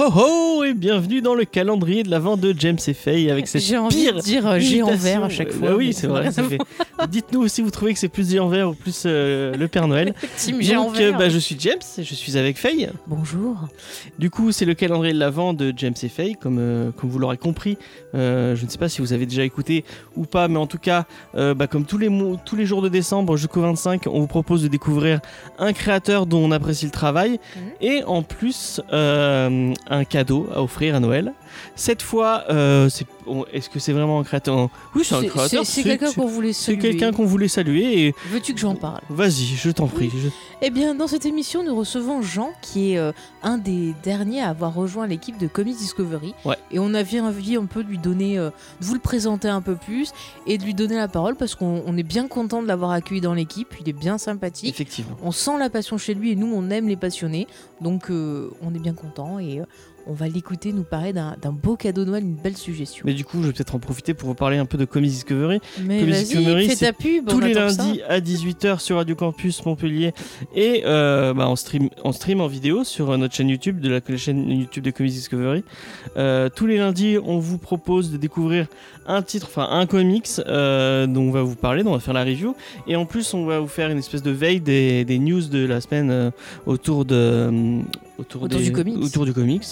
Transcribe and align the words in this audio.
ho 0.00 0.08
ho 0.08 0.39
bienvenue 0.84 1.20
dans 1.20 1.34
le 1.34 1.44
calendrier 1.44 2.02
de 2.04 2.10
l'avant 2.10 2.38
de 2.38 2.54
James 2.56 2.78
et 2.86 2.94
Faye 2.94 3.30
avec 3.30 3.46
cette 3.48 3.60
J'ai 3.60 3.76
envie 3.76 3.96
pire 4.04 4.14
de 4.14 4.20
dire 4.22 4.46
euh, 4.46 4.58
géant 4.58 4.86
vert 4.96 5.24
à 5.24 5.28
chaque 5.28 5.48
Euh, 5.48 5.52
fois. 5.52 5.68
bah 5.68 5.74
oui, 5.76 5.92
c'est 5.92 6.06
vrai. 6.06 6.32
ça 6.32 6.42
fait- 6.42 6.56
Dites-nous 7.10 7.48
si 7.48 7.60
vous 7.60 7.70
trouvez 7.70 7.92
que 7.92 7.98
c'est 7.98 8.08
plus 8.08 8.30
géant 8.30 8.48
vert 8.48 8.70
ou 8.70 8.72
plus 8.74 9.02
euh, 9.04 9.54
le 9.54 9.68
Père 9.68 9.86
Noël. 9.88 10.14
Team 10.38 10.62
géant 10.62 10.86
Donc, 10.86 10.96
vert. 10.96 11.18
bah, 11.18 11.28
je 11.28 11.36
suis 11.38 11.54
James, 11.58 11.80
et 11.98 12.02
je 12.02 12.14
suis 12.14 12.38
avec 12.38 12.56
Faye. 12.56 12.88
Bonjour. 13.06 13.68
Du 14.18 14.30
coup, 14.30 14.52
c'est 14.52 14.64
le 14.64 14.72
calendrier 14.72 15.12
de 15.12 15.18
l'avant 15.18 15.52
de 15.52 15.70
James 15.76 15.92
et 16.02 16.08
Faye, 16.08 16.34
comme, 16.40 16.56
euh, 16.58 16.90
comme 16.96 17.10
vous 17.10 17.18
l'aurez 17.18 17.36
compris. 17.36 17.76
Euh, 18.14 18.56
je 18.56 18.64
ne 18.64 18.70
sais 18.70 18.78
pas 18.78 18.88
si 18.88 19.02
vous 19.02 19.12
avez 19.12 19.26
déjà 19.26 19.44
écouté 19.44 19.84
ou 20.16 20.24
pas, 20.24 20.48
mais 20.48 20.56
en 20.58 20.66
tout 20.66 20.78
cas, 20.78 21.04
bah, 21.34 21.66
comme 21.66 21.84
tous 21.84 21.98
les, 21.98 22.08
mois- 22.08 22.38
tous 22.46 22.56
les 22.56 22.64
jours 22.64 22.80
de 22.80 22.88
décembre 22.88 23.36
jusqu'au 23.36 23.60
25, 23.60 24.04
on 24.06 24.20
vous 24.20 24.26
propose 24.26 24.62
de 24.62 24.68
découvrir 24.68 25.20
un 25.58 25.74
créateur 25.74 26.24
dont 26.24 26.38
on 26.42 26.52
apprécie 26.52 26.86
le 26.86 26.90
travail 26.90 27.32
Mhm. 27.32 27.62
et 27.82 28.02
en 28.04 28.22
plus 28.22 28.80
un 28.90 30.04
cadeau 30.08 30.48
à 30.54 30.62
offrir 30.62 30.69
à 30.78 31.00
Noël. 31.00 31.32
Cette 31.74 32.02
fois, 32.02 32.44
euh, 32.50 32.88
c'est- 32.88 33.06
on- 33.26 33.44
est-ce 33.52 33.68
que 33.68 33.78
c'est 33.78 33.92
vraiment 33.92 34.20
un 34.20 34.24
créateur? 34.24 34.68
Oui, 34.94 35.02
c'est 35.04 35.14
un 35.16 35.24
créateur. 35.24 35.66
C'est 35.66 35.82
quelqu'un 35.82 36.12
qu'on 36.12 36.26
voulait 36.26 36.52
c'est 36.52 36.66
saluer. 36.72 36.80
quelqu'un 36.80 37.12
qu'on 37.12 37.24
voulait 37.26 37.48
saluer 37.48 38.06
et 38.06 38.14
Veux-tu 38.30 38.54
que 38.54 38.60
j'en 38.60 38.74
parle? 38.74 39.00
Vas-y, 39.10 39.44
je 39.56 39.70
t'en 39.70 39.86
prie. 39.86 40.10
je- 40.14 40.28
Eh 40.62 40.70
bien, 40.70 40.94
dans 40.94 41.06
cette 41.06 41.26
émission, 41.26 41.62
nous 41.64 41.74
recevons 41.76 42.22
Jean, 42.22 42.50
qui 42.62 42.92
est 42.92 42.98
euh, 42.98 43.12
un 43.42 43.58
des 43.58 43.94
derniers 44.02 44.40
à 44.42 44.48
avoir 44.50 44.74
rejoint 44.74 45.06
l'équipe 45.06 45.38
de 45.38 45.46
Comics 45.46 45.76
Discovery. 45.76 46.34
Ouais. 46.44 46.56
Et 46.70 46.78
on 46.78 46.94
avait 46.94 47.20
envie 47.20 47.56
un 47.56 47.64
peu 47.66 47.82
de 47.82 47.88
lui 47.88 47.98
donner, 47.98 48.38
euh, 48.38 48.50
de 48.80 48.84
vous 48.84 48.94
le 48.94 49.00
présenter 49.00 49.48
un 49.48 49.62
peu 49.62 49.74
plus 49.74 50.12
et 50.46 50.56
de 50.58 50.64
lui 50.64 50.74
donner 50.74 50.96
la 50.96 51.08
parole 51.08 51.34
parce 51.36 51.54
qu'on 51.54 51.82
on 51.86 51.96
est 51.96 52.02
bien 52.02 52.28
content 52.28 52.62
de 52.62 52.68
l'avoir 52.68 52.90
accueilli 52.92 53.20
dans 53.20 53.34
l'équipe. 53.34 53.74
Il 53.80 53.88
est 53.88 53.92
bien 53.94 54.18
sympathique. 54.18 54.68
Effectivement. 54.70 55.16
On 55.22 55.32
sent 55.32 55.58
la 55.58 55.70
passion 55.70 55.98
chez 55.98 56.14
lui 56.14 56.30
et 56.32 56.36
nous, 56.36 56.52
on 56.54 56.70
aime 56.70 56.88
les 56.88 56.96
passionnés. 56.96 57.46
Donc, 57.80 58.08
on 58.10 58.74
est 58.74 58.78
bien 58.78 58.92
content 58.94 59.38
et 59.38 59.62
on 60.06 60.12
va 60.12 60.28
l'écouter 60.28 60.72
nous 60.72 60.82
parler 60.82 61.12
d'un 61.12 61.36
beau 61.52 61.76
cadeau 61.76 62.04
de 62.04 62.10
Noël, 62.10 62.24
une 62.24 62.34
belle 62.34 62.56
suggestion. 62.56 63.02
Mais 63.06 63.14
du 63.14 63.24
coup, 63.24 63.42
je 63.42 63.48
vais 63.48 63.52
peut-être 63.52 63.74
en 63.74 63.78
profiter 63.78 64.14
pour 64.14 64.28
vous 64.28 64.34
parler 64.34 64.58
un 64.58 64.66
peu 64.66 64.78
de 64.78 64.84
Comics 64.84 65.10
Discovery. 65.10 65.60
Mais 65.82 66.00
Comics 66.00 66.14
vas-y, 66.14 66.24
Discovery, 66.24 66.68
fais 66.68 66.74
c'est 66.76 66.86
ta 66.86 66.92
pub. 66.92 67.28
tous 67.28 67.36
on 67.36 67.40
les 67.40 67.54
ça. 67.54 67.60
lundis 67.66 68.00
à 68.08 68.20
18h 68.20 68.80
sur 68.80 68.96
Radio 68.96 69.14
Campus 69.14 69.64
Montpellier 69.64 70.12
et 70.54 70.82
euh, 70.84 71.34
bah, 71.34 71.48
en, 71.48 71.56
stream, 71.56 71.90
en 72.02 72.12
stream 72.12 72.40
en 72.40 72.46
vidéo 72.46 72.84
sur 72.84 73.10
euh, 73.10 73.16
notre 73.16 73.34
chaîne 73.34 73.48
YouTube, 73.48 73.80
de 73.80 73.88
la 73.88 74.00
chaîne 74.16 74.50
YouTube 74.50 74.84
de 74.84 74.90
Comics 74.90 75.12
Discovery. 75.12 75.64
Euh, 76.16 76.48
tous 76.54 76.66
les 76.66 76.78
lundis, 76.78 77.18
on 77.22 77.38
vous 77.38 77.58
propose 77.58 78.10
de 78.10 78.16
découvrir 78.16 78.66
un 79.06 79.22
titre, 79.22 79.48
enfin 79.50 79.68
un 79.70 79.86
comics 79.86 80.28
euh, 80.46 81.06
dont 81.06 81.22
on 81.22 81.30
va 81.30 81.42
vous 81.42 81.56
parler, 81.56 81.82
dont 81.82 81.90
on 81.90 81.94
va 81.94 82.00
faire 82.00 82.14
la 82.14 82.24
review. 82.24 82.54
Et 82.86 82.96
en 82.96 83.06
plus, 83.06 83.34
on 83.34 83.44
va 83.44 83.60
vous 83.60 83.68
faire 83.68 83.90
une 83.90 83.98
espèce 83.98 84.22
de 84.22 84.30
veille 84.30 84.60
des, 84.60 85.04
des 85.04 85.18
news 85.18 85.42
de 85.42 85.66
la 85.66 85.80
semaine 85.80 86.32
autour 86.66 87.04
de. 87.04 87.80
Autour, 88.20 88.42
Autour 88.42 88.58
des- 88.58 88.64
du 88.66 88.72
comics. 88.72 89.02
autour 89.02 89.24
du 89.24 89.32
comics. 89.32 89.66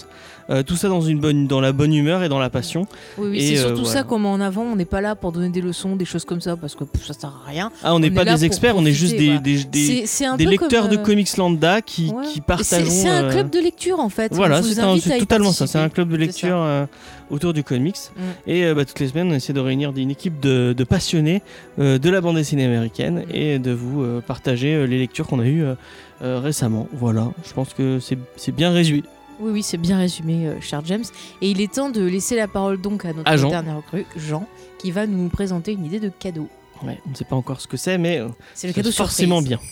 Euh, 0.51 0.63
tout 0.63 0.77
ça 0.77 0.89
dans, 0.89 1.01
une 1.01 1.21
bonne, 1.21 1.47
dans 1.47 1.61
la 1.61 1.73
bonne 1.73 1.93
humeur 1.93 2.23
et 2.23 2.29
dans 2.29 2.39
la 2.39 2.51
passion. 2.51 2.87
Oui, 3.19 3.41
c'est 3.41 3.59
euh, 3.59 3.61
surtout 3.67 3.83
voilà. 3.83 3.99
ça 4.01 4.03
qu'on 4.05 4.19
met 4.19 4.29
en 4.29 4.41
avant. 4.41 4.63
On 4.63 4.77
n'est 4.77 4.85
pas 4.85 5.01
là 5.01 5.15
pour 5.15 5.33
donner 5.33 5.51
des 5.51 5.61
leçons, 5.61 5.97
des 5.97 6.05
choses 6.05 6.25
comme 6.25 6.41
ça, 6.41 6.57
parce 6.57 6.75
que 6.75 6.85
pff, 6.85 7.07
ça 7.07 7.13
sert 7.13 7.31
à 7.45 7.49
rien. 7.49 7.71
Ah, 7.83 7.95
on 7.95 8.01
n'est 8.01 8.11
pas 8.11 8.25
des 8.25 8.45
experts, 8.45 8.77
on 8.77 8.87
est 8.87 8.93
juste 8.93 9.17
des, 9.17 9.39
voilà. 9.39 10.51
lecteurs 10.51 10.89
de 10.89 10.97
euh, 10.97 11.03
comics 11.03 11.37
lambda 11.37 11.83
qui, 11.83 12.11
ouais. 12.11 12.25
qui 12.27 12.41
partageons. 12.41 12.91
C'est 12.91 13.09
un 13.09 13.25
euh, 13.25 13.31
club 13.31 13.51
de 13.51 13.59
lecture 13.59 14.01
en 14.01 14.09
fait. 14.09 14.33
Voilà, 14.35 14.63
c'est 14.63 15.19
totalement 15.19 15.53
ça. 15.53 15.67
C'est 15.67 15.79
un 15.79 15.89
club 15.89 16.09
de 16.09 16.17
lecture 16.17 16.57
euh, 16.57 16.87
autour 17.31 17.53
du 17.53 17.63
comics. 17.63 17.97
Mm. 18.17 18.21
Et 18.47 18.65
euh, 18.65 18.75
bah, 18.75 18.85
toutes 18.85 19.01
les 19.01 19.09
semaines, 19.09 19.31
on 19.31 19.35
essaie 19.35 19.53
de 19.53 19.61
réunir 19.61 19.93
une 19.97 20.11
équipe 20.11 20.41
de, 20.41 20.73
de 20.73 20.85
passionnés 20.85 21.43
euh, 21.79 21.99
de 21.99 22.11
la 22.11 22.21
bande 22.21 22.37
dessinée 22.37 22.65
américaine 22.65 23.09
Mm. 23.09 23.35
et 23.35 23.59
de 23.59 23.73
vous 23.73 24.03
euh, 24.03 24.21
partager 24.21 24.75
euh, 24.75 24.87
les 24.87 24.99
lectures 24.99 25.27
qu'on 25.27 25.41
a 25.41 25.47
eues 25.47 25.65
euh, 25.65 25.75
euh, 26.23 26.41
récemment. 26.41 26.89
Voilà, 26.93 27.31
je 27.47 27.53
pense 27.53 27.75
que 27.75 27.99
c'est 28.01 28.19
c'est 28.37 28.53
bien 28.55 28.71
résumé. 28.71 29.03
Oui, 29.41 29.53
oui, 29.53 29.63
c'est 29.63 29.77
bien 29.79 29.99
résumé, 29.99 30.47
euh, 30.47 30.61
cher 30.61 30.83
James. 30.85 31.05
Et 31.41 31.51
il 31.51 31.61
est 31.61 31.73
temps 31.73 31.91
de 31.91 32.03
laisser 32.05 32.35
la 32.37 32.49
parole 32.49 32.81
donc 32.81 33.05
à 33.05 33.13
notre 33.13 33.31
À 33.31 33.37
Jean. 33.37 33.51
dernier 33.51 33.73
recrue, 33.73 34.05
Jean, 34.17 34.49
qui 34.79 34.91
va 34.91 35.07
nous 35.07 35.29
présenter 35.29 35.73
une 35.73 35.85
idée 35.85 36.01
de 36.01 36.09
cadeau. 36.09 36.49
Ouais, 36.83 36.99
on 37.07 37.11
ne 37.11 37.15
sait 37.15 37.25
pas 37.25 37.37
encore 37.37 37.61
ce 37.61 37.67
que 37.69 37.77
c'est, 37.77 37.99
mais 37.99 38.19
euh, 38.21 38.29
C'est 38.55 38.67
le 38.69 38.73
cadeau 38.73 38.91
forcément 38.93 39.41
surprise. 39.41 39.59
bien. 39.59 39.69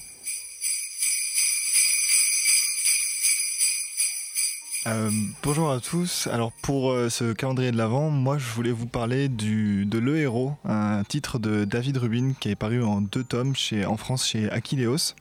Euh, 4.86 5.10
bonjour 5.42 5.72
à 5.72 5.80
tous. 5.80 6.28
Alors 6.28 6.52
pour 6.62 6.92
euh, 6.92 7.08
ce 7.08 7.32
calendrier 7.32 7.72
de 7.72 7.76
l'Avent, 7.76 8.08
moi 8.10 8.38
je 8.38 8.46
voulais 8.54 8.70
vous 8.70 8.86
parler 8.86 9.28
du, 9.28 9.84
de 9.84 9.98
Le 9.98 10.16
Héros, 10.18 10.52
un 10.64 11.02
titre 11.02 11.40
de 11.40 11.64
David 11.64 11.96
Rubin 11.96 12.34
qui 12.38 12.50
est 12.50 12.54
paru 12.54 12.84
en 12.84 13.00
deux 13.00 13.24
tomes 13.24 13.56
chez, 13.56 13.84
en 13.84 13.96
France 13.96 14.24
chez 14.28 14.48
Aquileos. 14.48 15.14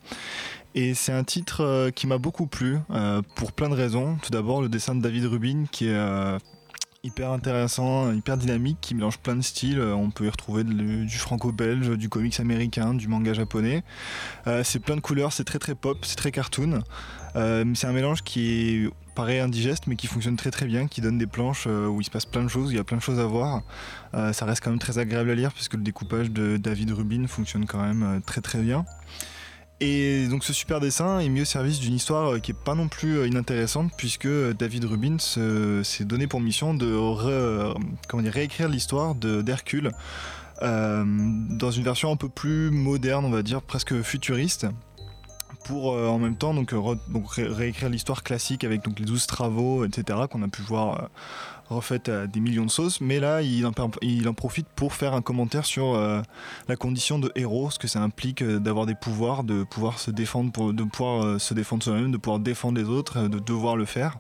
Et 0.78 0.94
c'est 0.94 1.14
un 1.14 1.24
titre 1.24 1.62
euh, 1.62 1.90
qui 1.90 2.06
m'a 2.06 2.18
beaucoup 2.18 2.48
plu 2.48 2.78
euh, 2.92 3.22
pour 3.36 3.54
plein 3.54 3.70
de 3.70 3.74
raisons. 3.74 4.18
Tout 4.22 4.32
d'abord 4.32 4.62
le 4.62 4.68
dessin 4.68 4.94
de 4.94 5.02
David 5.02 5.24
Rubin 5.24 5.64
qui 5.72 5.88
est 5.88 5.96
euh, 5.96 6.38
hyper 7.02 7.32
intéressant, 7.32 8.12
hyper 8.12 8.36
dynamique, 8.36 8.80
qui 8.82 8.94
mélange 8.94 9.20
plein 9.20 9.38
de 9.38 9.42
styles. 9.42 9.80
On 9.80 10.12
peut 10.12 10.26
y 10.26 10.30
retrouver 10.30 10.66
du 10.66 11.18
franco-belge, 11.18 11.92
du 11.98 12.10
comics 12.10 12.38
américain, 12.42 12.94
du 12.94 13.08
manga 13.08 13.34
japonais. 13.34 13.84
C'est 14.64 14.80
plein 14.80 14.96
de 14.96 15.02
couleurs, 15.02 15.32
c'est 15.32 15.44
très 15.44 15.60
très 15.60 15.76
pop, 15.76 16.00
c'est 16.02 16.16
très 16.16 16.32
cartoon. 16.32 16.82
C'est 17.36 17.86
un 17.86 17.94
mélange 17.94 18.24
qui 18.24 18.50
est 18.50 18.90
paraît 19.14 19.40
indigeste 19.40 19.86
mais 19.86 19.96
qui 19.96 20.08
fonctionne 20.08 20.36
très 20.36 20.50
très 20.50 20.66
bien, 20.66 20.88
qui 20.88 21.00
donne 21.00 21.20
des 21.20 21.28
planches 21.28 21.68
où 21.68 22.02
il 22.02 22.04
se 22.04 22.10
passe 22.10 22.26
plein 22.26 22.44
de 22.44 22.50
choses, 22.50 22.72
il 22.72 22.76
y 22.76 22.80
a 22.80 22.84
plein 22.84 22.98
de 22.98 23.04
choses 23.04 23.20
à 23.20 23.26
voir. 23.28 23.62
Ça 24.34 24.46
reste 24.46 24.64
quand 24.64 24.72
même 24.72 24.80
très 24.80 24.98
agréable 24.98 25.30
à 25.30 25.36
lire 25.36 25.54
puisque 25.54 25.76
le 25.76 25.84
découpage 25.84 26.32
de 26.32 26.58
David 26.58 26.90
Rubin 26.90 27.28
fonctionne 27.28 27.68
quand 27.68 27.84
même 27.84 28.20
très 28.26 28.42
très 28.42 28.64
bien. 28.64 28.84
Et 29.82 30.28
donc 30.28 30.44
ce 30.46 30.54
super 30.54 30.80
dessin 30.80 31.20
est 31.20 31.28
mis 31.28 31.42
au 31.42 31.46
service 31.46 31.80
d'une 31.82 31.96
histoire 31.96 32.34
euh, 32.36 32.40
qui 32.40 32.52
est 32.52 32.58
pas 32.58 32.76
non 32.76 32.88
plus 32.88 33.18
euh, 33.18 33.28
inintéressante 33.28 33.92
puisque 33.98 34.26
euh, 34.26 34.54
David 34.54 34.86
Rubin 34.86 35.18
se- 35.20 35.82
s'est 35.84 36.06
donné 36.06 36.28
pour 36.28 36.40
mission 36.40 36.74
de 36.74 36.94
réécrire 38.30 38.70
l'histoire 38.70 39.16
d'Hercule 39.16 39.92
dans 40.62 41.72
une 41.72 41.84
version 41.84 42.14
un 42.14 42.16
peu 42.16 42.30
plus 42.30 42.72
moderne, 42.72 43.26
on 43.26 43.30
va 43.30 43.42
dire 43.44 43.62
presque 43.62 44.02
futuriste 44.02 44.68
pour 45.66 45.94
euh, 45.94 46.08
en 46.08 46.20
même 46.20 46.36
temps 46.36 46.54
donc, 46.54 46.74
euh, 46.74 46.96
réécrire 47.38 47.90
l'histoire 47.90 48.24
classique 48.24 48.64
avec 48.64 48.84
donc 48.84 49.00
les 49.00 49.06
12 49.06 49.26
travaux, 49.26 49.84
etc., 49.84 50.20
qu'on 50.30 50.44
a 50.44 50.48
pu 50.48 50.62
voir 50.62 51.02
euh, 51.02 51.08
refaites 51.70 52.08
à 52.08 52.28
des 52.28 52.40
millions 52.40 52.66
de 52.66 52.72
sauces. 52.72 53.02
Mais 53.02 53.20
là, 53.20 53.42
il 53.42 53.66
en, 53.66 54.34
profite 54.34 54.68
pour 54.76 54.94
faire 54.94 55.16
un 55.16 55.22
commentaire 55.22 55.66
sur 55.66 55.98
la 56.68 56.76
condition 56.76 57.18
de 57.18 57.32
héros, 57.36 57.72
ce 57.72 57.80
que 57.80 57.88
ça 57.88 58.02
implique 58.02 58.44
d'avoir 58.44 58.86
des 58.86 58.94
pouvoirs, 58.94 59.44
de 59.44 59.64
pouvoir 59.64 59.98
se 59.98 60.12
défendre, 60.12 60.72
de 60.72 60.84
pouvoir 60.84 61.42
se 61.42 61.54
défendre 61.56 61.84
soi-même, 61.84 62.12
de 62.12 62.18
pouvoir 62.18 62.40
défendre 62.40 62.78
les 62.78 62.88
autres, 62.88 63.28
de 63.28 63.40
devoir 63.40 63.78
le 63.78 63.86
faire. 63.86 64.20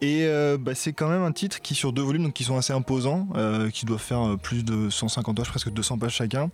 Et 0.00 0.28
bah, 0.60 0.76
c'est 0.76 0.92
quand 0.92 1.08
même 1.08 1.24
un 1.24 1.32
titre 1.32 1.60
qui 1.60 1.74
sur 1.74 1.92
deux 1.92 2.02
volumes, 2.02 2.22
donc 2.22 2.34
qui 2.34 2.44
sont 2.44 2.56
assez 2.56 2.72
imposants, 2.72 3.26
qui 3.74 3.84
doivent 3.84 4.00
faire 4.00 4.36
plus 4.40 4.64
de 4.64 4.88
150 4.88 5.36
pages, 5.36 5.48
presque 5.48 5.70
200 5.70 5.98
pages 5.98 6.14
chacun, 6.14 6.48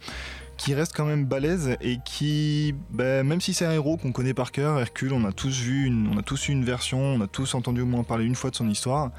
qui 0.57 0.75
reste 0.75 0.93
quand 0.95 1.05
même 1.05 1.25
balèze 1.25 1.77
et 1.81 1.99
qui, 2.05 2.75
bah, 2.91 3.23
même 3.23 3.41
si 3.41 3.55
c'est 3.55 3.67
un 3.67 3.73
héros 3.73 3.97
qu'on 3.97 4.13
connaît 4.13 4.35
par 4.35 4.53
cœur, 4.53 4.79
Hercule, 4.79 5.13
on 5.13 5.25
a 5.25 5.33
tous 5.33 5.61
vu, 5.61 5.87
une, 5.87 6.09
on 6.13 6.19
a 6.19 6.23
tous 6.23 6.49
eu 6.49 6.53
une 6.53 6.65
version, 6.65 7.01
on 7.01 7.21
a 7.21 7.27
tous 7.27 7.55
entendu 7.55 7.83
au 7.83 7.87
moins 7.87 8.03
parler 8.03 8.25
une 8.25 8.35
fois 8.35 8.51
de 8.51 8.57
son 8.57 8.69
histoire. 8.69 9.11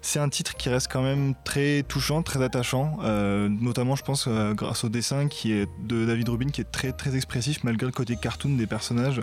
C'est 0.00 0.20
un 0.20 0.28
titre 0.28 0.56
qui 0.56 0.68
reste 0.68 0.86
quand 0.90 1.02
même 1.02 1.34
très 1.44 1.82
touchant, 1.82 2.22
très 2.22 2.40
attachant, 2.40 2.98
euh, 3.02 3.48
notamment 3.48 3.96
je 3.96 4.04
pense 4.04 4.26
euh, 4.28 4.54
grâce 4.54 4.84
au 4.84 4.88
dessin 4.88 5.26
qui 5.26 5.52
est 5.52 5.68
de 5.82 6.06
David 6.06 6.28
Rubin 6.28 6.50
qui 6.50 6.60
est 6.60 6.70
très 6.70 6.92
très 6.92 7.16
expressif 7.16 7.64
malgré 7.64 7.86
le 7.86 7.92
côté 7.92 8.14
cartoon 8.14 8.54
des 8.56 8.66
personnages. 8.66 9.20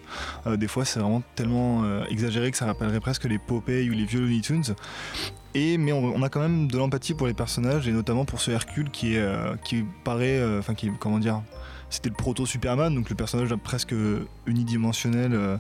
Euh, 0.48 0.58
des 0.58 0.68
fois 0.68 0.84
c'est 0.84 1.00
vraiment 1.00 1.24
tellement 1.36 1.84
exagéré 2.10 2.52
que 2.52 2.58
ça 2.58 2.66
rappellerait 2.66 3.00
presque 3.00 3.24
les 3.24 3.40
Popeye 3.40 3.90
ou 3.90 3.94
les 3.94 4.06
vieux 4.06 4.20
Looney 4.20 4.42
Tunes. 4.42 4.76
Et, 5.54 5.78
mais 5.78 5.94
on, 5.94 6.04
on 6.04 6.22
a 6.22 6.28
quand 6.28 6.42
même 6.42 6.68
de 6.68 6.78
l'empathie 6.78 7.14
pour 7.14 7.28
les 7.28 7.34
personnages 7.34 7.88
et 7.88 7.92
notamment 7.92 8.26
pour 8.26 8.42
ce 8.42 8.52
Hercule 8.52 8.92
qui, 8.92 9.16
est, 9.16 9.26
qui 9.64 9.86
paraît, 10.04 10.44
enfin 10.60 10.74
qui 10.74 10.92
comment 11.00 11.20
dire, 11.20 11.42
c'était 11.96 12.10
le 12.10 12.16
proto 12.16 12.46
Superman, 12.46 12.94
donc 12.94 13.10
le 13.10 13.16
personnage 13.16 13.54
presque 13.56 13.96
unidimensionnel, 14.46 15.34
euh, 15.34 15.58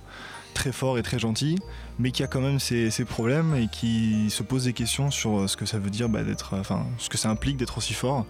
très 0.56 0.72
fort 0.72 0.98
et 0.98 1.04
très 1.04 1.20
gentil, 1.20 1.60
mais 2.00 2.10
qui 2.10 2.24
a 2.24 2.28
quand 2.28 2.42
même 2.42 2.60
ses, 2.60 2.90
problèmes 3.06 3.54
et 3.56 3.68
qui 3.68 4.32
se 4.32 4.42
pose 4.42 4.64
des 4.64 4.74
questions 4.74 5.12
sur 5.12 5.42
euh, 5.42 5.48
ce 5.48 5.56
que 5.56 5.68
ça 5.68 5.78
veut 5.78 5.92
dire 5.92 6.10
bah, 6.10 6.24
d'être, 6.24 6.56
euh, 6.56 6.62
enfin 6.62 6.88
ce 6.98 7.10
que 7.10 7.18
ça 7.20 7.30
implique 7.30 7.58
d'être 7.58 7.78
aussi 7.78 7.94
fort. 7.94 8.26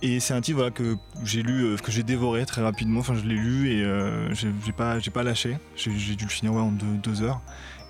Et 0.00 0.20
c'est 0.20 0.32
un 0.32 0.40
titre 0.40 0.58
voilà, 0.58 0.70
que 0.70 0.96
j'ai 1.24 1.42
lu, 1.42 1.76
que 1.82 1.90
j'ai 1.90 2.04
dévoré 2.04 2.46
très 2.46 2.62
rapidement. 2.62 3.00
Enfin, 3.00 3.14
je 3.16 3.26
l'ai 3.26 3.34
lu 3.34 3.72
et 3.72 3.82
euh, 3.82 4.32
j'ai 4.32 4.72
pas, 4.72 5.00
j'ai 5.00 5.10
pas 5.10 5.24
lâché. 5.24 5.58
J'ai 5.74 6.14
dû 6.14 6.24
le 6.24 6.30
finir 6.30 6.54
en 6.54 6.70
deux, 6.70 7.22
heures. 7.22 7.40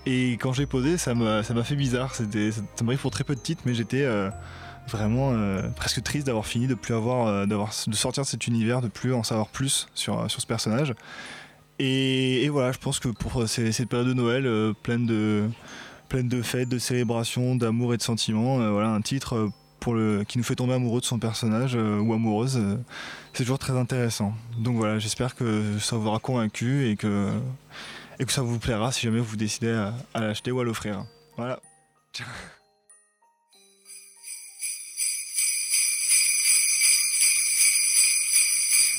Et 0.07 0.33
quand 0.33 0.55
j'ai 0.55 0.65
posé, 0.65 0.97
ça 0.97 1.15
m'a, 1.15 1.43
ça 1.43 1.53
m'a 1.53 1.65
fait 1.65 1.77
bizarre. 1.77 2.15
C'était, 2.15 2.51
ça, 2.51 2.63
m'arrive 2.83 3.01
pour 3.01 3.11
très 3.11 3.25
peu 3.25 3.35
de 3.35 3.41
titres, 3.41 3.61
mais 3.67 3.75
j'étais 3.75 4.07
vraiment 4.89 5.33
euh, 5.33 5.69
presque 5.77 6.03
triste 6.03 6.27
d'avoir 6.27 6.47
fini, 6.47 6.67
de 6.67 6.75
plus 6.75 6.95
avoir, 6.95 7.27
euh, 7.27 7.47
d'avoir, 7.47 7.73
de 7.87 7.95
sortir 7.95 8.23
de 8.25 8.29
cet 8.29 8.47
univers, 8.47 8.81
de 8.81 8.89
plus 8.89 9.15
en 9.15 9.23
savoir 9.23 9.49
plus 9.49 9.89
sur, 9.95 10.19
euh, 10.19 10.29
sur 10.29 10.41
ce 10.41 10.47
personnage. 10.47 10.95
Et, 11.79 12.49
voilà, 12.49 12.73
je 12.73 12.79
pense 12.79 12.99
que 12.99 13.09
pour 13.09 13.49
cette 13.49 13.89
période 13.89 14.09
de 14.09 14.15
Noël 14.15 14.75
pleine 14.83 15.07
de 15.07 15.49
pleine 16.09 16.29
de 16.29 16.43
fêtes, 16.43 16.69
de 16.69 16.79
célébrations, 16.79 17.55
d'amour 17.55 17.95
et 17.95 17.99
de 17.99 18.03
sentiments, 18.03 18.57
voilà 18.73 18.89
un 18.89 19.01
titre 19.01 19.51
pour 19.79 19.95
le, 19.95 20.25
qui 20.25 20.39
nous 20.39 20.45
fait 20.45 20.57
tomber 20.57 20.73
amoureux 20.73 21.01
de 21.01 21.05
son 21.05 21.21
personnage 21.21 21.77
ou 21.77 22.13
amoureuse, 22.13 22.61
c'est 23.33 23.45
toujours 23.45 23.61
très 23.61 23.75
intéressant. 23.75 24.33
Donc 24.59 24.77
voilà, 24.77 24.99
j'espère 24.99 25.37
que 25.37 25.79
ça 25.79 25.95
vous 25.95 26.09
aura 26.09 26.19
convaincu 26.19 26.89
et 26.89 26.97
que, 26.97 27.31
et 28.19 28.25
que 28.25 28.33
ça 28.33 28.43
vous 28.43 28.59
plaira 28.59 28.91
si 28.91 29.03
jamais 29.03 29.21
vous 29.21 29.37
décidez 29.37 29.71
à, 29.71 29.95
à 30.15 30.21
l'acheter 30.23 30.51
ou 30.51 30.59
à 30.59 30.65
l'offrir. 30.65 31.05
Voilà. 31.37 31.61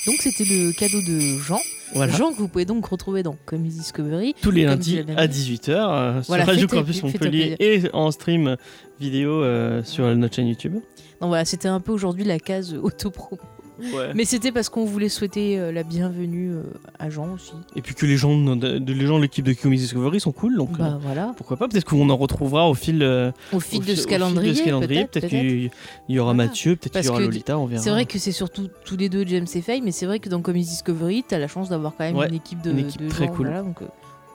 Donc 0.10 0.24
c'était 0.24 0.44
le 0.44 0.72
cadeau 0.72 1.02
de 1.02 1.38
Jean. 1.38 1.60
Voilà. 1.94 2.12
Jean 2.12 2.32
que 2.32 2.40
vous 2.40 2.48
pouvez 2.48 2.66
donc 2.66 2.84
retrouver 2.88 3.22
dans 3.22 3.36
Comedy 3.46 3.78
Discovery. 3.78 4.34
Tous 4.42 4.50
les 4.50 4.64
lundis 4.64 5.04
à 5.16 5.28
dit. 5.28 5.56
18h 5.56 6.24
Voilà, 6.26 6.46
sur 6.46 6.52
Radio 6.52 6.68
Campus 6.68 7.04
Montpellier 7.04 7.56
et 7.60 7.84
en 7.94 8.10
stream 8.10 8.58
vidéo 9.00 9.44
euh, 9.44 9.84
sur 9.84 10.06
notre 10.16 10.36
chaîne 10.36 10.48
YouTube. 10.48 10.74
Donc 10.74 11.28
voilà, 11.28 11.46
c'était 11.46 11.68
un 11.68 11.80
peu 11.80 11.92
aujourd'hui 11.92 12.24
la 12.24 12.40
case 12.40 12.74
auto-pro. 12.74 13.38
Ouais. 13.80 14.12
Mais 14.16 14.26
c'était 14.26 14.52
parce 14.52 14.70
qu'on 14.70 14.86
voulait 14.86 15.10
souhaiter 15.10 15.60
euh, 15.60 15.72
la 15.72 15.84
bienvenue 15.84 16.52
euh, 16.52 16.64
à 17.00 17.10
Jean 17.10 17.34
aussi. 17.34 17.54
Et 17.76 17.82
puis 17.82 17.96
que 17.96 18.06
les 18.06 18.18
gens 18.18 18.38
de, 18.38 18.78
de- 18.80 18.94
les 18.94 19.06
gens 19.06 19.18
de 19.18 19.24
l'équipe 19.24 19.46
de 19.46 19.54
Comedy 19.54 19.84
Discovery 19.84 20.20
sont 20.20 20.32
cool, 20.32 20.58
donc 20.58 20.72
euh, 20.74 20.84
Bah 20.84 21.00
voilà, 21.02 21.34
pourquoi 21.38 21.58
pas? 21.58 21.68
Peut-être 21.68 21.86
qu'on 21.86 22.10
en 22.10 22.18
retrouvera 22.18 22.70
au 22.70 22.74
fil, 22.74 23.02
euh, 23.04 23.32
au 23.54 23.60
fil 23.60 23.80
au 23.80 23.82
de 23.84 23.86
fi- 23.88 23.96
ce 23.96 24.00
au 24.00 24.02
fil 24.04 24.10
calendrier. 24.10 24.52
de 24.52 24.58
ce 24.58 24.64
calendrier. 24.64 25.06
peut-être, 25.06 25.12
peut-être. 25.28 25.30
qu'il 25.30 25.72
il 26.10 26.16
y 26.16 26.20
aura 26.20 26.34
Voilà. 26.34 26.48
Mathieu, 26.50 26.76
peut-être 26.76 26.96
qu'il 27.00 27.06
y 27.06 27.10
aura 27.10 27.20
Lolita, 27.20 27.58
on 27.58 27.66
verra. 27.66 27.82
C'est 27.82 27.90
vrai 27.90 28.06
que 28.06 28.20
c'est 28.20 28.32
surtout 28.32 28.68
tous 28.86 28.98
les 28.98 29.10
deux 29.10 29.26
James 29.28 29.48
et 29.54 29.62
Faye, 29.62 29.82
mais 29.82 29.92
c'est 29.92 30.06
vrai 30.06 30.20
que 30.20 30.30
dans 30.30 30.42
Comedy 30.42 30.66
Discovery, 30.68 31.24
t'as 31.28 31.38
la 31.40 31.48
chance 31.48 31.70
d'avoir 31.70 31.94
quand 31.98 32.04
même 32.04 32.16
Ouais, 32.18 32.28
une 32.30 32.36
équipe 32.36 32.62
de, 32.62 32.72
une 32.72 32.80
équipe 32.80 33.02
de 33.04 33.10
très 33.10 33.26
gens, 33.28 33.34
cool. 33.34 33.48
voilà, 33.48 33.64
donc 33.64 33.82
euh, 33.82 33.86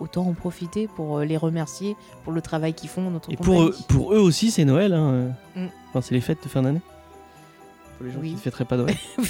autant 0.00 0.26
en 0.26 0.32
profiter 0.32 0.88
pour 0.96 1.18
euh, 1.18 1.24
les 1.24 1.36
remercier 1.36 1.96
pour 2.24 2.32
le 2.32 2.40
travail 2.40 2.74
qu'ils 2.74 2.88
font 2.88 3.10
notre 3.10 3.30
Et 3.32 3.36
pour 3.36 3.62
eux, 3.62 3.66
compagnie. 3.66 3.84
pour 3.88 4.12
eux 4.14 4.18
aussi, 4.18 4.50
c'est 4.50 4.64
Noël. 4.64 4.92
Hein. 4.92 5.30
euh. 5.56 5.64
Mm. 5.66 5.68
Enfin, 5.90 6.00
c'est 6.00 6.14
les 6.14 6.20
fêtes 6.20 6.42
de 6.42 6.48
fin 6.48 6.62
d'année. 6.62 6.80
Pour 7.96 8.06
les 8.06 8.12
gens 8.12 8.18
Oui. 8.20 8.30
qui 8.30 8.34
ne 8.34 8.40
fêteraient 8.40 8.64
pas 8.64 8.76
Noël. 8.76 8.96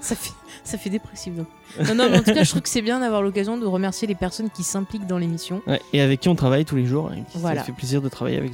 ça 0.00 0.14
fait 0.16 0.30
ça 0.64 0.78
fait 0.78 0.90
dépressif 0.90 1.34
donc. 1.34 1.48
Non 1.88 1.94
non, 1.94 2.08
mais 2.08 2.18
en 2.18 2.22
tout 2.22 2.32
cas, 2.32 2.44
je 2.44 2.50
trouve 2.50 2.62
que 2.62 2.68
c'est 2.68 2.82
bien 2.82 3.00
d'avoir 3.00 3.20
l'occasion 3.20 3.56
de 3.58 3.66
remercier 3.66 4.06
les 4.06 4.14
personnes 4.14 4.48
qui 4.48 4.62
s'impliquent 4.62 5.06
dans 5.08 5.18
l'émission. 5.18 5.60
Ouais, 5.66 5.80
et 5.92 6.00
avec 6.00 6.20
qui 6.20 6.28
on 6.28 6.34
travaille 6.36 6.64
tous 6.64 6.76
les 6.76 6.86
jours. 6.86 7.12
et 7.12 7.24
Voilà. 7.34 7.60
Ça 7.60 7.66
fait 7.66 7.72
plaisir 7.72 8.00
de 8.00 8.08
travailler 8.08 8.36
avec, 8.38 8.52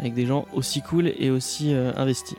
avec 0.00 0.14
des 0.14 0.26
gens 0.26 0.46
aussi 0.52 0.82
cool 0.82 1.12
et 1.16 1.30
aussi 1.30 1.72
euh, 1.72 1.92
investis. 1.96 2.36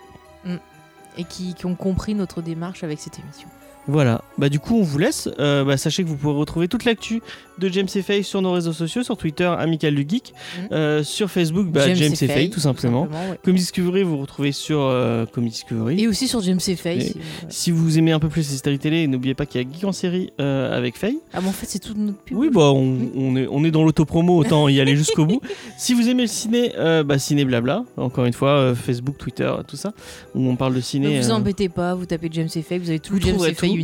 et 1.18 1.24
qui, 1.24 1.54
qui 1.54 1.66
ont 1.66 1.76
compris 1.76 2.14
notre 2.14 2.42
démarche 2.42 2.84
avec 2.84 3.00
cette 3.00 3.18
émission. 3.20 3.48
Voilà, 3.88 4.22
bah 4.38 4.50
du 4.50 4.60
coup 4.60 4.78
on 4.80 4.82
vous 4.84 4.98
laisse. 4.98 5.30
Euh, 5.40 5.64
bah, 5.64 5.78
sachez 5.78 6.04
que 6.04 6.08
vous 6.10 6.16
pourrez 6.18 6.36
retrouver 6.36 6.68
toute 6.68 6.86
l'actu 6.86 7.22
de 7.60 7.70
James 7.70 7.88
et 7.96 8.02
Faye 8.02 8.24
sur 8.24 8.42
nos 8.42 8.52
réseaux 8.52 8.74
sociaux, 8.74 9.04
sur 9.04 9.16
Twitter, 9.16 9.46
Amical 9.46 9.94
du 9.96 10.06
Geek, 10.10 10.34
Mhm. 10.60 10.68
euh, 10.72 11.04
sur 11.04 11.30
Facebook, 11.30 11.68
bah, 11.68 11.82
James, 11.94 12.14
et 12.20 12.28
Faye, 12.28 12.50
tout 12.50 12.60
simplement. 12.60 13.04
ouais. 13.04 13.38
Comedy 13.44 13.62
Discovery, 13.62 14.04
vous 14.04 14.18
retrouvez 14.18 14.52
sur 14.52 14.80
euh, 14.82 15.26
Comedy 15.28 15.52
Discovery. 15.54 16.02
Et 16.02 16.08
aussi 16.08 16.28
sur 16.28 16.42
James 16.42 16.60
et 16.68 16.76
Faye. 16.76 17.00
Et- 17.02 17.14
si- 17.50 17.72
vous 17.72 17.98
aimez 17.98 18.12
un 18.12 18.20
peu 18.20 18.28
plus 18.28 18.50
les 18.50 18.58
séries 18.58 18.80
télé, 18.80 19.08
n'oubliez 19.08 19.36
pas 19.36 19.46
qu'il 19.46 19.62
y 19.62 19.64
a 19.66 19.68
Geek 19.72 19.84
en 19.84 19.92
série 19.92 20.32
euh, 20.42 20.76
avec 20.76 20.98
Faye. 20.98 21.20
Ah 21.34 21.40
mais 21.42 21.48
en 21.50 21.52
fait 21.54 21.68
c'est 21.68 21.80
toute 21.80 21.98
notre 21.98 22.18
pub. 22.18 22.38
Oui, 22.38 22.50
bah 22.52 22.72
on, 22.74 22.98
on 23.16 23.36
est, 23.36 23.48
on 23.50 23.64
est 23.64 23.72
dans 23.72 23.84
l'autopromo, 23.84 24.36
autant 24.38 24.68
y 24.68 24.80
aller 24.82 24.96
jusqu'au 24.96 25.26
bout. 25.26 25.42
Si 25.78 25.94
vous 25.94 26.10
aimez 26.10 26.24
le 26.24 26.28
ciné, 26.28 26.72
bah 27.06 27.20
ciné 27.20 27.46
blabla, 27.46 27.84
encore 27.98 28.26
une 28.26 28.34
fois, 28.34 28.74
Facebook, 28.76 29.18
Twitter, 29.18 29.52
tout 29.68 29.76
ça, 29.76 29.94
où 30.34 30.48
on 30.50 30.56
parle 30.56 30.74
de 30.74 30.82
ciné. 30.82 31.18
Ne 31.18 31.22
vous 31.22 31.32
embêtez 31.32 31.70
pas, 31.70 31.94
vous 31.96 32.06
tapez 32.06 32.30
James 32.32 32.48
et 32.56 32.62
Faye, 32.62 32.80
vous 32.80 32.90
avez 32.90 33.00
tout 33.00 33.14
Vous 33.14 33.20
le 33.20 33.26
James 33.26 33.40
et 33.48 33.54
Faye 33.54 33.75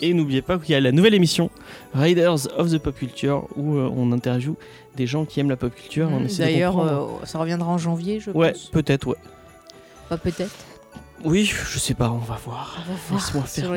Et 0.00 0.14
n'oubliez 0.14 0.42
pas 0.42 0.58
qu'il 0.58 0.72
y 0.72 0.74
a 0.74 0.80
la 0.80 0.92
nouvelle 0.92 1.14
émission 1.14 1.50
Riders 1.94 2.46
of 2.58 2.70
the 2.70 2.78
Pop 2.78 2.94
Culture 2.96 3.46
où 3.56 3.76
euh, 3.76 3.90
on 3.96 4.12
interviewe 4.12 4.54
des 4.96 5.06
gens 5.06 5.24
qui 5.24 5.40
aiment 5.40 5.50
la 5.50 5.56
pop 5.56 5.72
culture. 5.74 6.08
de 6.10 6.38
D'ailleurs, 6.38 6.78
euh, 6.80 7.06
ça 7.24 7.38
reviendra 7.38 7.70
en 7.72 7.78
janvier, 7.78 8.20
je 8.20 8.30
ouais, 8.32 8.52
pense. 8.52 8.66
peut-être, 8.70 9.06
ouais. 9.06 9.16
Pas 10.08 10.16
peut-être. 10.18 10.50
Oui, 11.24 11.44
je 11.44 11.78
sais 11.78 11.94
pas, 11.94 12.10
on 12.10 12.18
va 12.18 12.38
voir. 12.44 12.78
On 12.88 12.92
va 12.92 12.98
voir 13.08 13.48
sur. 13.48 13.74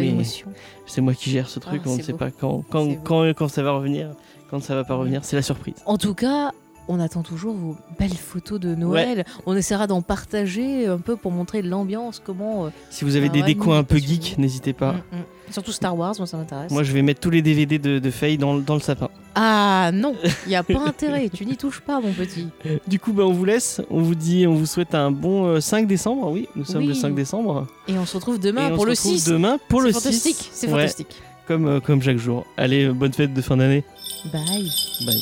C'est 0.86 1.02
moi 1.02 1.14
qui 1.14 1.30
gère 1.30 1.50
ce 1.50 1.60
truc, 1.60 1.82
Ah, 1.86 1.90
on 1.90 1.98
ne 1.98 2.02
sait 2.02 2.14
beau. 2.14 2.18
pas 2.18 2.32
quand, 2.32 2.64
quand, 2.70 2.86
C'est 2.86 2.96
beau. 2.96 3.02
quand, 3.04 3.34
quand 3.34 3.48
ça 3.50 3.64
va 3.64 3.72
revenir, 3.72 4.12
quand 4.50 4.62
ça 4.62 4.76
va 4.76 4.84
pas 4.84 4.96
revenir, 4.96 5.24
c'est 5.26 5.36
la 5.36 5.42
surprise. 5.42 5.76
En 5.86 5.98
tout 5.98 6.14
cas, 6.14 6.52
on 6.88 7.00
attend 7.00 7.22
toujours 7.22 7.54
vos 7.56 7.76
belles 8.00 8.12
photos 8.14 8.60
de 8.60 8.76
Noël. 8.76 9.26
On 9.46 9.56
essaiera 9.56 9.88
d'en 9.88 10.02
partager 10.02 10.88
un 10.88 10.98
peu 10.98 11.16
pour 11.18 11.32
montrer 11.32 11.62
l'ambiance, 11.62 12.22
comment. 12.24 12.66
euh, 12.66 12.70
Si 12.90 13.04
vous 13.06 13.16
avez 13.18 13.30
des 13.30 13.40
ouais, 13.42 13.46
décos 13.46 13.74
un 13.74 13.84
peu 13.84 13.98
geeks, 13.98 14.38
n'hésitez 14.38 14.74
pas. 14.74 14.94
mm, 14.94 14.98
mm. 15.18 15.23
Surtout 15.54 15.72
Star 15.72 15.96
Wars, 15.96 16.16
moi 16.18 16.26
ça 16.26 16.36
m'intéresse. 16.36 16.72
Moi, 16.72 16.82
je 16.82 16.92
vais 16.92 17.04
mettre 17.04 17.20
tous 17.20 17.30
les 17.30 17.44
DVD 17.44 17.78
de, 17.78 18.00
de 18.00 18.12
Faye 18.12 18.38
dans, 18.40 18.56
dans 18.58 18.74
le 18.74 18.80
sapin. 18.82 19.10
Ah 19.36 19.92
non, 19.94 20.16
il 20.48 20.52
y 20.52 20.56
a 20.56 20.64
pas 20.64 20.80
intérêt, 20.86 21.30
tu 21.30 21.46
n'y 21.46 21.56
touches 21.58 21.80
pas, 21.82 22.00
mon 22.02 22.12
petit. 22.12 22.48
Du 22.88 23.00
coup, 23.00 23.14
bah, 23.14 23.24
on 23.24 23.34
vous 23.34 23.46
laisse. 23.46 23.80
On 23.92 24.02
vous 24.02 24.16
dit, 24.16 24.48
on 24.48 24.56
vous 24.56 24.66
souhaite 24.66 24.96
un 24.96 25.12
bon 25.12 25.46
euh, 25.46 25.60
5 25.62 25.86
décembre. 25.88 26.32
Oui, 26.32 26.48
nous 26.56 26.66
sommes 26.66 26.82
Oui. 26.82 26.88
le 26.88 26.94
5 26.96 27.14
décembre. 27.14 27.68
Et 27.88 27.98
on 27.98 28.06
se 28.06 28.16
retrouve 28.18 28.36
Et 28.38 28.40
demain 28.40 28.70
pour 28.76 28.86
le 28.86 28.92
retrouve 28.92 29.16
6. 29.16 29.26
Demain 29.26 29.60
pour 29.70 29.82
le 29.82 29.92
c'est 29.92 30.00
6. 30.00 30.04
fantastique, 30.04 30.50
c'est 30.52 30.68
Ouais, 30.68 30.72
fantastique. 30.74 31.16
Comme, 31.48 31.68
euh, 31.68 31.80
comme 31.80 32.02
chaque 32.02 32.18
jour. 32.18 32.46
Allez, 32.58 32.86
euh, 32.86 32.94
bonne 32.94 33.14
fête 33.14 33.34
de 33.34 33.42
fin 33.42 33.58
d'année. 33.58 33.84
Bye. 34.32 34.70
Bye. 35.06 35.22